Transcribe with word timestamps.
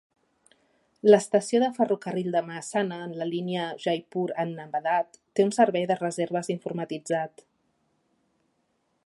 L'estació 1.09 1.59
de 1.63 1.67
ferrocarril 1.75 2.29
de 2.37 2.41
Mahesana, 2.47 2.97
en 3.09 3.13
la 3.19 3.27
línia 3.33 3.67
Jaipur-Ahmadabad, 3.85 5.21
té 5.33 5.47
un 5.51 5.55
servei 5.59 5.87
de 5.93 5.99
reserves 6.01 6.51
informatitzat. 6.57 7.47